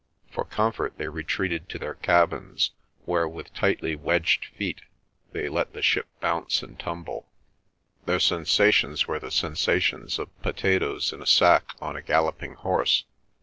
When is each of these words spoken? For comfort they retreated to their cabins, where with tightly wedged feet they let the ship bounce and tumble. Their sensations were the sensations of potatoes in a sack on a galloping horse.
For 0.31 0.45
comfort 0.45 0.97
they 0.97 1.07
retreated 1.09 1.69
to 1.69 1.77
their 1.77 1.93
cabins, 1.93 2.71
where 3.05 3.27
with 3.27 3.53
tightly 3.53 3.95
wedged 3.95 4.45
feet 4.57 4.81
they 5.31 5.47
let 5.47 5.73
the 5.73 5.83
ship 5.83 6.07
bounce 6.19 6.63
and 6.63 6.79
tumble. 6.79 7.29
Their 8.07 8.19
sensations 8.19 9.07
were 9.07 9.19
the 9.19 9.29
sensations 9.29 10.17
of 10.17 10.35
potatoes 10.41 11.13
in 11.13 11.21
a 11.21 11.27
sack 11.27 11.75
on 11.79 11.95
a 11.95 12.01
galloping 12.01 12.55
horse. 12.55 13.03